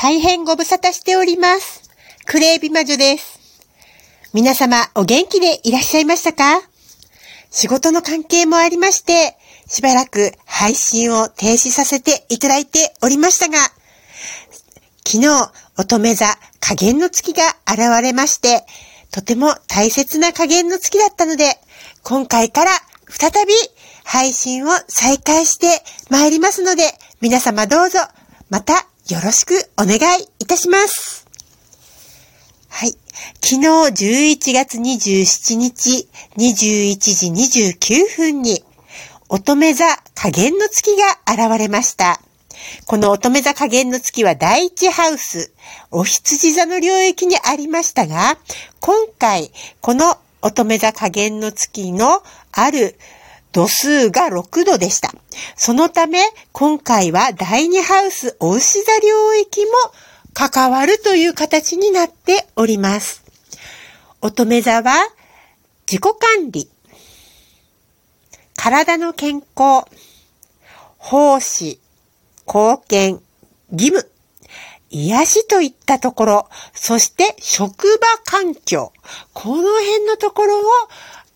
[0.00, 1.90] 大変ご無沙汰しております。
[2.24, 3.40] クレイビ魔女です。
[4.32, 6.60] 皆様お元気でいらっしゃいましたか？
[7.50, 13.58] 仕事の関係もありまして、しばらく配信を停止させていただいておりましたが、
[15.04, 16.26] 昨日乙女座
[16.60, 18.64] 加減の月が現れまして、
[19.10, 21.56] とても大切な加減の月だったので、
[22.04, 22.70] 今回から
[23.08, 23.52] 再び
[24.04, 25.66] 配信を再開して
[26.08, 26.84] 参りますので、
[27.20, 27.98] 皆様どうぞ
[28.48, 31.26] またよろしくお願いいたします。
[32.68, 32.90] はい。
[33.42, 38.62] 昨日11月27日21時29分に
[39.30, 42.20] 乙女座加減の月が現れました。
[42.84, 45.54] この乙女座加減の月は第一ハウス、
[45.90, 48.36] お羊座の領域にありましたが、
[48.80, 52.98] 今回、この乙女座加減の月のある
[53.52, 55.12] 度数が6度でした。
[55.56, 56.20] そのため、
[56.52, 59.70] 今回は第二ハウス、お牛座領域も
[60.34, 63.24] 関わるという形になっております。
[64.20, 64.92] 乙女座は、
[65.90, 66.68] 自己管理、
[68.56, 69.86] 体の健康、
[70.98, 71.80] 奉仕、
[72.46, 73.22] 貢献、
[73.70, 74.10] 義務、
[74.90, 78.92] 癒しといったところ、そして職場環境、
[79.32, 80.62] この辺のところを、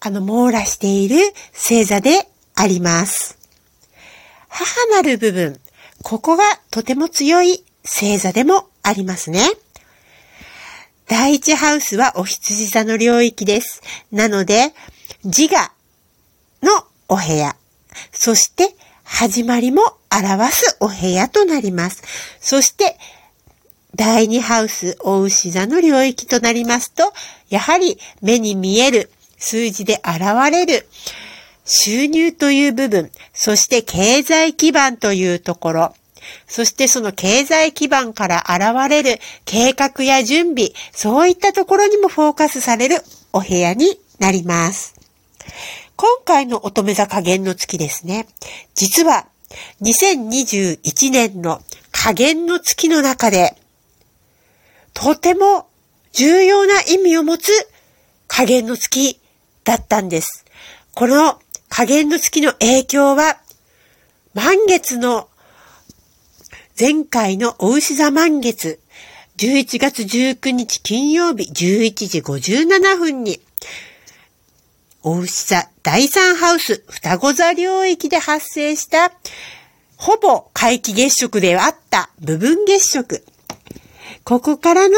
[0.05, 1.17] あの、網羅している
[1.53, 3.39] 星座であります。
[4.49, 5.61] 母なる部分、
[6.03, 9.47] ここがとても強い星座でもありますね。
[11.07, 13.81] 第一ハウスはお羊座の領域です。
[14.11, 14.75] なので、
[15.23, 15.73] 自我
[16.63, 17.55] のお部屋、
[18.11, 22.03] そして始まりも表すお部屋となります。
[22.41, 22.99] そして、
[23.95, 27.13] 第二ハウス、お牛座の領域となりますと、
[27.51, 29.09] やはり目に見える、
[29.43, 30.87] 数字で現れる、
[31.65, 35.95] 収入という部分、そして経済基盤というところ、
[36.47, 44.95] そしてその経済基盤から現れる計画や準備、そういったところにもフォーカスされるお部屋になります。
[45.97, 48.29] 今回の乙女座加減の月ですね。
[48.77, 49.27] 実は
[49.83, 51.61] 2021年の
[51.91, 53.57] 加減の月の中で、
[54.95, 55.67] とても
[56.13, 57.51] 重要な意味を持つ
[58.29, 59.19] 加減の月
[59.65, 60.45] だったんです。
[60.95, 63.39] この加減の月の影響は、
[64.35, 65.29] 満月の
[66.79, 68.81] 前回のお牛座満月、
[69.39, 73.41] 11月19日金曜日11時57分に、
[75.03, 79.13] お牛座第三ハウス双子座領域で発生した
[79.97, 83.25] ほぼ皆既月食であった部分月食。
[84.25, 84.97] ここからの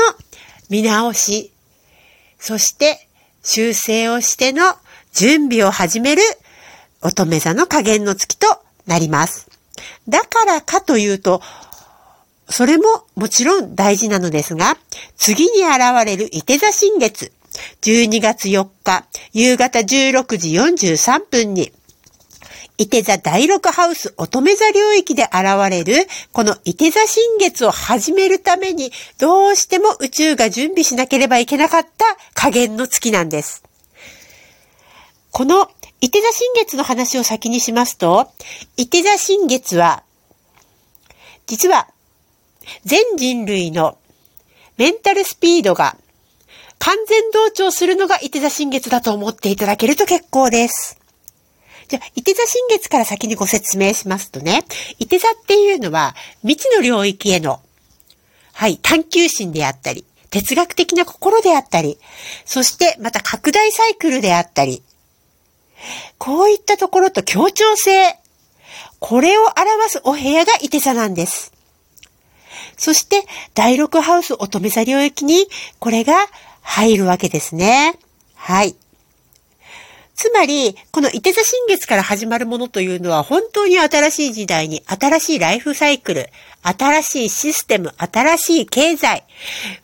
[0.69, 1.53] 見直し、
[2.39, 3.04] そして
[3.45, 4.63] 修正をしての
[5.13, 6.23] 準備を始める
[7.03, 8.47] 乙女座の加減の月と
[8.87, 9.49] なります。
[10.09, 11.43] だからかというと、
[12.49, 12.85] それも
[13.15, 14.77] もちろん大事なのですが、
[15.17, 17.33] 次に現れる伊手座新月、
[17.83, 21.73] 12月4日、夕方16時43分に、
[22.77, 25.35] 伊手座第六ハウス乙女座領域で現
[25.71, 33.63] れる、この伊手座新月を始めるために、どうしても宇宙が準備しなければいけなかった加減の月なんです。
[35.31, 35.69] この
[36.01, 38.29] 伊手座新月の話を先にしますと、
[38.77, 40.03] 伊手座新月は、
[41.47, 41.89] 実は、
[42.85, 43.99] 全人類の
[44.79, 45.97] メンタルスピードが
[46.79, 51.04] 完全同調するのが伊手座新月だと思っていただけると結構です。
[51.89, 54.65] じゃあ、伊手座新月から先にご説明しますとね、
[54.99, 57.61] 伊手座っていうのは未知の領域への、
[58.53, 61.99] はい、探求心であったり、哲学的な心であったり、
[62.45, 64.83] そしてまた拡大サイクルであったり、
[66.19, 68.19] こういったところと協調性、
[68.99, 71.53] これを表すお部屋が伊手座なんです。
[72.77, 73.23] そして、
[73.55, 75.47] 第六ハウス乙女座領域に、
[75.79, 76.15] これが
[76.63, 77.99] 入るわけですね。
[78.35, 78.75] はい。
[80.15, 86.31] つまり、この伊手座新月から始まるものというのは本当に新しい時代に新しいライフサイクル、
[86.63, 89.25] 新しいシステム、新しい経済、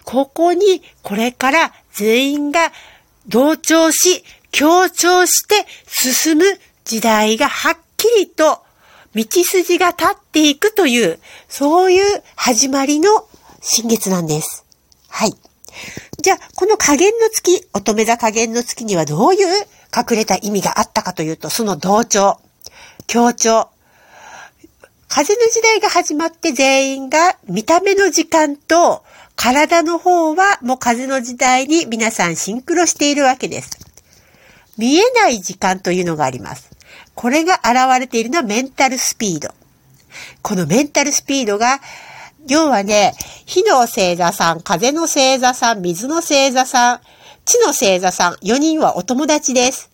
[0.05, 2.73] ここにこれから全員が
[3.27, 6.45] 同調し、協調して進む
[6.85, 8.63] 時代がはっきりと
[9.15, 11.19] 道筋が立っていくという、
[11.49, 13.27] そういう始まりの
[13.61, 14.65] 新月なんです。
[15.09, 15.33] はい。
[16.23, 22.39] じゃあ、この加減の月、乙女座加減の月にはどういう隠れた意味があったかというと、その同調、
[23.07, 23.69] 協調。
[25.09, 29.03] 風の時代が始まって全員が見た目の時間と
[29.35, 33.71] 体の方はもう風の時代に皆さんシンクロしているわけです。
[34.79, 36.71] 見えない時間というのがあります。
[37.15, 39.49] これが現れているのはメンタルスピード。
[40.43, 41.81] このメンタルスピードが、
[42.47, 43.15] 要はね、
[43.47, 47.01] 火の星座さん、風の星座さん、水の星座さん、
[47.45, 49.91] 地の星座さん、4人はお友達です。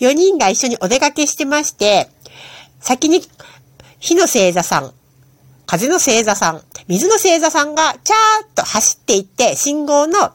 [0.00, 2.08] 4人が一緒にお出かけしてまして、
[2.80, 3.20] 先に
[3.98, 4.92] 火の星座さん、
[5.66, 10.32] 風の星座さん、水の星座さんがチャーッと走っていって、信号の、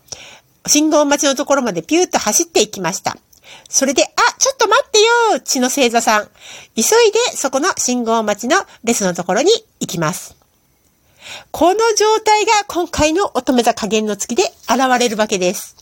[0.65, 3.17] 信号待ちのところまでピューッと走っていきました。
[3.69, 4.07] それで、あ、
[4.39, 6.29] ちょっと待ってよ血の星座さん。
[6.75, 10.35] 急いでそこの信号待ちのレスのところに行きます。
[11.51, 15.75] この状態が今回の乙女座加減の月で現れるわけです。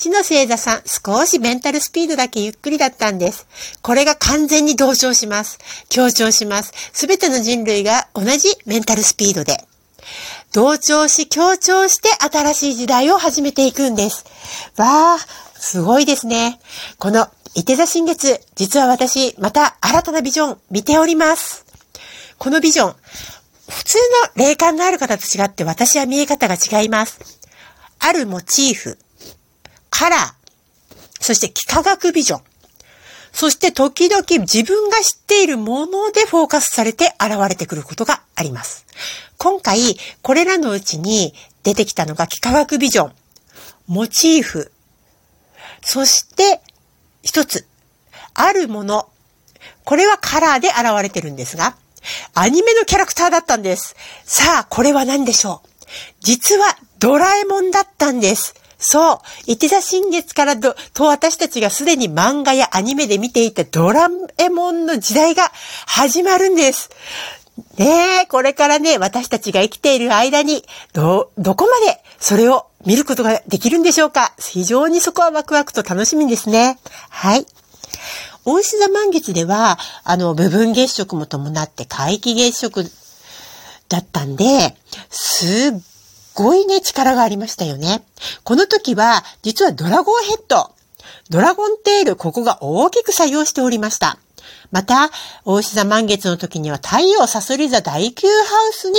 [0.00, 3.46] 地の星座さん、少しメンタルスピードだけゆっくりだったんです。
[3.82, 5.58] これが完全に同調します。
[5.90, 6.72] 強調します。
[6.94, 9.62] すべての人類が同じメンタルスピードで。
[10.54, 14.24] 同調し、強調して新しい時代を始めていくんです。
[14.78, 16.58] わー、すごいですね。
[16.98, 21.66] この、伊手座新月、実は私、また新たなビジョン見ております。
[22.38, 22.96] このビジョン、
[23.68, 23.98] 普通
[24.34, 27.20] の霊感のある方と違って私は見え方が違います。
[27.98, 28.98] あるモチーフ、
[30.00, 30.32] カラー、
[31.20, 32.42] そして幾何学ビジョン、
[33.34, 38.86] そして時々自分が知っているものでフォーカスされて現れてくることがあります。
[39.36, 43.12] 今回、これらのうちに出てきたのが幾何学ビジョン、
[43.88, 44.72] モチーフ、
[45.82, 46.62] そして、
[47.22, 47.66] 一つ、
[48.32, 49.10] あるもの。
[49.84, 51.76] これはカラーで現れてるんですが、
[52.32, 53.94] アニメのキャラクターだったんです。
[54.24, 55.68] さあ、これは何でしょう？
[56.20, 58.54] 実はドラえもんだったんです。
[58.80, 59.18] そう。
[59.46, 60.74] 伊手座新月からと
[61.04, 65.52] 私たちがすでに漫画やアニメで見ていたドラえもんの時代が
[65.86, 66.90] 始まるんです。
[67.76, 74.32] ねえ、これからね、私たちが生きている間に、ど、どこまでそれを見ることができるんでしょうか？
[74.38, 76.78] 非常にそこはワクワクと楽しみですね。
[77.10, 77.46] はい。
[78.46, 82.90] 大石座満月では、あの、部分月食も伴って皆既月食
[83.90, 84.74] だったんで、
[85.10, 85.80] すっ
[86.34, 88.02] ごいね、力がありましたよね。
[88.44, 90.70] この時は、実はドラゴンヘッド、
[91.28, 94.18] ドラゴンテール、ここが大きく作用しておりました。
[94.70, 95.10] また、
[95.44, 98.96] 大石座満月の時には太陽サソリ座第9ハウスに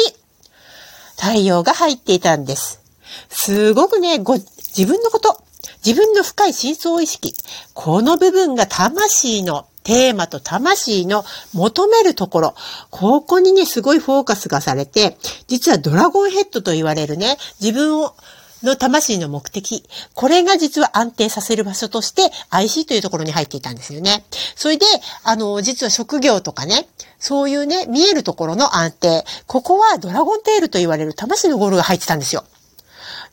[1.18, 2.82] 太陽が入っていたんです。
[3.30, 5.42] すごくね、ご、自分のこと、
[5.86, 7.34] 自分の深い深層意識、
[7.74, 11.24] この部分が魂のテーマと魂の
[11.54, 12.56] 求めるところ、
[12.90, 15.18] ここにね、すごいフォーカスがされて、
[15.48, 18.16] 実はドラゴンヘッドと言われるね、自分を、
[18.64, 19.84] の魂の目的、
[20.14, 24.24] これが実は安定させる場所として IC というところに入っていたんですよね。
[24.56, 24.86] それで、
[25.24, 26.88] あの、実は職業とかね、
[27.18, 32.44] そういうね、見えるところの安定、ここはドラゴンテールと言われる魂のゴールが入ってたんですよ。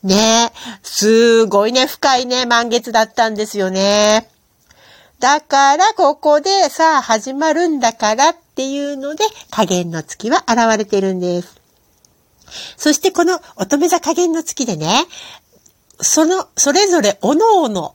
[0.02, 4.37] ねえすごいね、深いね、満月だったんですよね。
[5.18, 11.60] だから、ここでさあ始まるんだからっていうので、加減の月は現れてるんです。
[12.76, 15.06] そしてこの乙女座加減の月でね、
[16.00, 17.94] その、それぞれ各々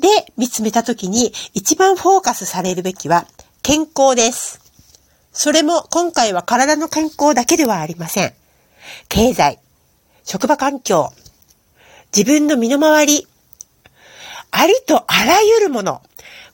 [0.00, 0.08] で
[0.38, 3.26] 見つめたときに一番フォーカスされるべきは
[3.62, 4.60] 健康です。
[5.32, 8.32] それも今回は体の健康だけではありません。
[9.08, 9.58] 経済、
[10.24, 11.12] 職場環境、
[12.16, 13.26] 自分の身の回り、
[14.50, 16.02] ありとあらゆるもの、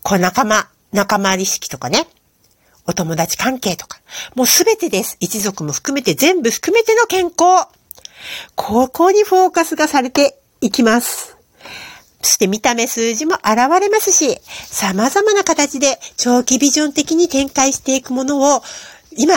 [0.08, 2.06] こう仲間、仲間意識とかね、
[2.87, 4.00] お友達関係とか、
[4.34, 5.19] もうすべてです。
[5.20, 7.69] 一族も含めて全部含めての健康。
[8.55, 11.37] ここにフォーカスがされていきます。
[12.23, 18.62] そして見た目数字も現れますし、様々な形で長期ビジョン的に展開していくものを、
[19.14, 19.35] 今、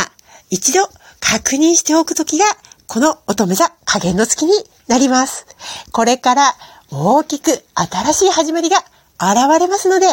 [0.49, 2.45] 一度確認しておくときが、
[2.87, 4.53] この乙女座加減の月に
[4.87, 5.47] なります。
[5.91, 6.55] これから
[6.89, 8.77] 大きく新しい始まりが
[9.21, 10.07] 現れますので、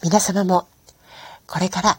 [0.00, 0.68] 皆様も
[1.48, 1.98] これから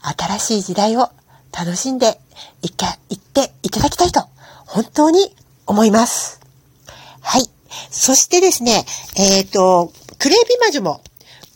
[0.00, 1.10] 新しい時代を
[1.56, 2.18] 楽しんで
[2.62, 4.22] いか、行っていただきたいと
[4.66, 5.34] 本当に
[5.66, 6.40] 思います。
[7.20, 7.48] はい。
[7.90, 8.84] そしてですね、
[9.16, 11.00] えっ、ー、と、クレイビ魔女も、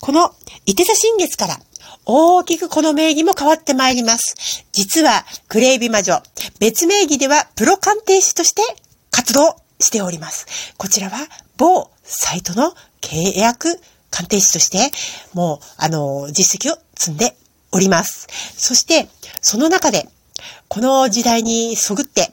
[0.01, 0.33] この、
[0.67, 1.59] 伊手座新月から、
[2.07, 4.65] 大きくこの名義も変わってまいります。
[4.73, 6.23] 実は、クレイビ魔女、
[6.61, 8.63] 別名義ではプロ鑑定士として
[9.11, 10.47] 活動しております。
[10.77, 11.19] こちらは
[11.57, 14.91] 某サイトの契約鑑定士として、
[15.35, 17.37] もう、あの、実績を積んで
[17.71, 18.27] おります。
[18.57, 19.09] そして、
[19.41, 20.09] その中で、
[20.69, 22.33] この時代にそぐって、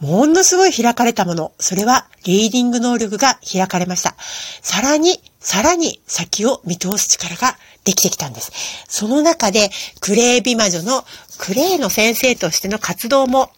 [0.00, 4.14] ものすごい開かれたもの、それはリーディング能力が開かれました。
[4.18, 8.52] さらに、さらに先を見通す力ができてきたんです。
[8.88, 11.04] その中で、クレイ美魔女の
[11.38, 13.50] クレイの先生としての活動も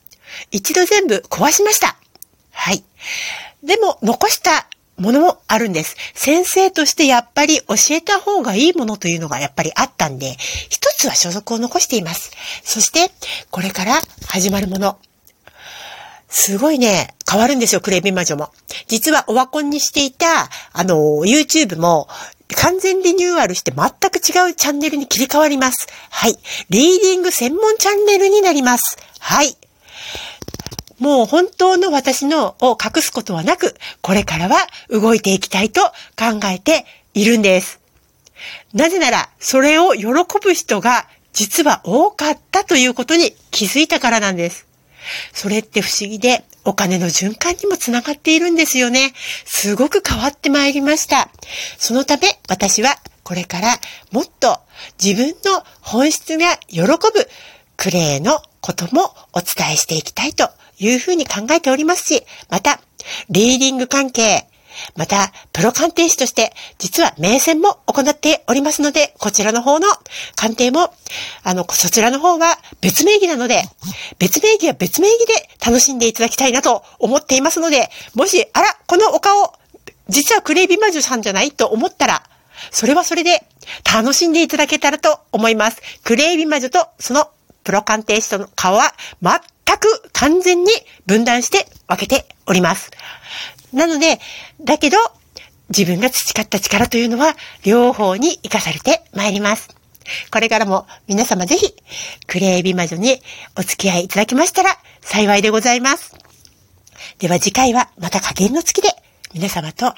[0.51, 1.97] 一度全部壊しました。
[2.53, 2.85] はい。
[3.65, 5.97] でも、残したものもあるんです。
[6.15, 10.37] 先生としてやっぱり教えた方がいいものというのがやっぱりあったんで、
[10.69, 12.33] 一つは所属を残しています。
[12.63, 13.11] そして、
[13.51, 14.99] これから始まるもの。
[16.29, 18.51] すごいね、変わるんですよ、クレビ魔女も。
[18.89, 22.09] 実はオワコンにしていた、あの、YouTube も、
[22.55, 25.89] 完全リニューアルして全く違うチャンネルに切り替わります。
[26.11, 26.39] はい。
[26.71, 28.99] リーディング専門チャンネルになります。
[29.19, 29.57] はい。
[30.99, 35.83] もう本当の私のを隠すことはなく、これからは動いていきたいと
[36.19, 37.81] 考えているんです。
[38.73, 40.07] なぜなら、それを喜
[40.43, 44.67] ぶ人が実は多かったということに気づいたからなんです。
[45.33, 49.13] それって不思議で、お金の循環にもつながっているんですよね。
[49.45, 51.29] すごく変わってまいりました。
[51.79, 53.79] そのため、私はこれから
[54.11, 54.59] もっと
[55.03, 56.89] 自分の本質が喜ぶ
[57.77, 62.81] クレイのこともお伝えしていきたいというふうに考えておりますし、また、
[63.31, 64.47] リーディング関係、
[64.95, 69.89] また、プロ鑑定士として、実は名線も行っておりますので、こちらの方の
[70.35, 70.93] 鑑定も、
[71.43, 73.63] あの、そちらの方は別名義なので、
[74.19, 79.53] 別名義は別名義で楽しんでいただきたいなと思っていますので、もし、あら、このお顔、
[80.09, 82.23] 実はクレイビマジュさんじゃないと思ったら、
[82.71, 83.43] それはそれで
[83.93, 85.83] 楽しんでいただけたらと思います。
[86.05, 87.29] クレイビマジュとその
[87.65, 89.41] プロ鑑定士との顔は全
[89.79, 90.71] く完全に
[91.07, 92.91] 分断して分けております。
[93.73, 94.21] なので、
[94.61, 94.97] だけど、
[95.69, 99.69] 自分が培った力というのは、両方に活かされてまいります。
[100.31, 101.75] これからも皆様ぜひ、
[102.27, 103.21] クレイビ魔女に
[103.59, 106.15] お付き合いいただきましたら幸いでございます。
[107.19, 108.89] では次回はまた加減の月で
[109.35, 109.95] 皆様と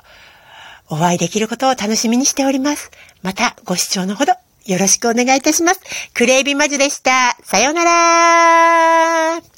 [0.89, 2.91] お会いできることを楽しみにしております。
[3.23, 4.33] またご視聴のほど
[4.65, 5.81] よろしくお願いいたします。
[6.15, 7.37] クレイビ魔女でした。
[7.43, 9.58] さようなら